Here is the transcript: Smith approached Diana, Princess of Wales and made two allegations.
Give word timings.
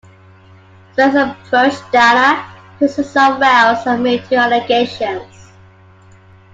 Smith 0.95 1.13
approached 1.13 1.83
Diana, 1.91 2.43
Princess 2.79 3.09
of 3.15 3.37
Wales 3.37 3.85
and 3.85 4.01
made 4.01 4.25
two 4.27 4.33
allegations. 4.35 5.51